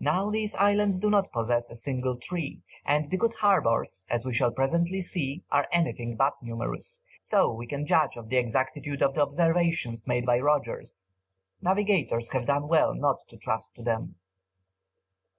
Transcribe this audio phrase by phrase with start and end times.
[0.00, 4.34] Now these islands do not possess a single tree, and the good harbours, as we
[4.34, 9.14] shall presently see, are anything but numerous, so we can judge of the exactitude of
[9.14, 11.08] the observations made by Rogers.
[11.62, 14.16] Navigators have done well not to trust to them.